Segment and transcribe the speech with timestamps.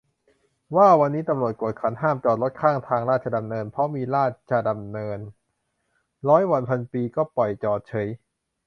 [0.75, 5.19] ว้าว วันนี้ตำรวจกวดขัน ห้ามจอดรถข้างทางราชดำเนิน เพราะมีราชจะดำเนิน
[6.29, 8.07] ร้อยวันพันปีก็ปล่อยจอดเฉย